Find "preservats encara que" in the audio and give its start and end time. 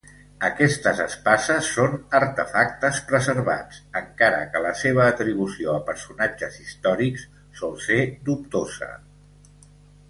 3.11-4.63